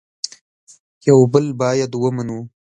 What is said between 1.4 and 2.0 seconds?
باید